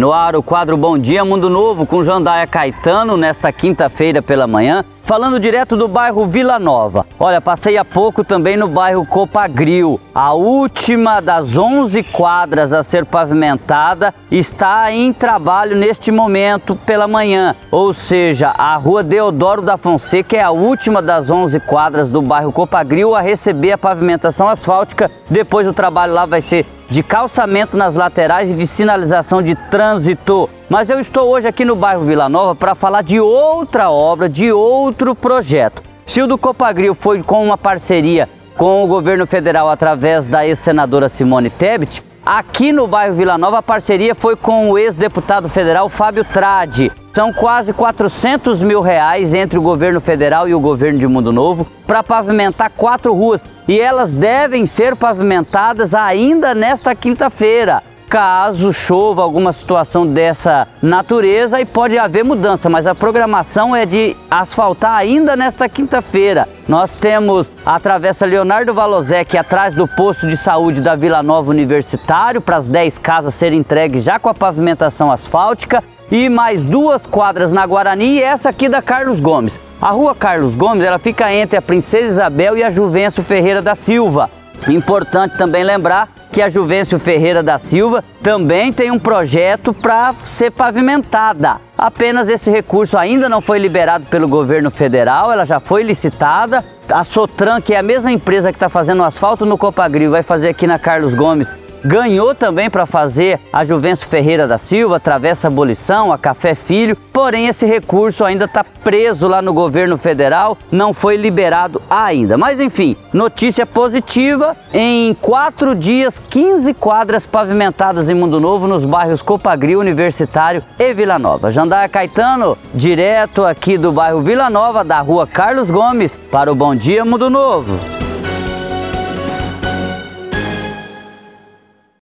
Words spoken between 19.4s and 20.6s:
da Fonseca é a